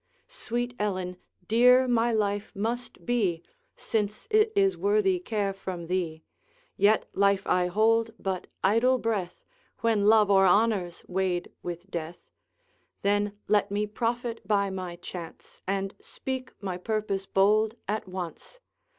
[0.27, 1.15] 'Sweet Ellen,
[1.47, 3.43] dear my life must be,
[3.77, 6.23] Since it is worthy care from thee;
[6.75, 9.43] Yet life I hold but idle breath
[9.81, 12.17] When love or honor's weighed with death.
[13.03, 18.59] Then let me profit by my chance, And speak my purpose bold at once.